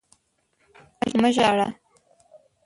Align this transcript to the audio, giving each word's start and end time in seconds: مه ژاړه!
مه 1.21 1.29
ژاړه! 1.35 1.67